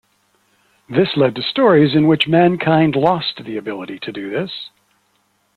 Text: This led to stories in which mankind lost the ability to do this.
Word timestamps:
This 0.89 1.15
led 1.15 1.35
to 1.35 1.43
stories 1.43 1.93
in 1.95 2.07
which 2.07 2.27
mankind 2.27 2.95
lost 2.95 3.43
the 3.43 3.55
ability 3.55 3.99
to 3.99 4.11
do 4.11 4.31
this. 4.31 4.71